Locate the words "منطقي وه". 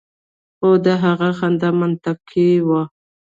1.79-2.81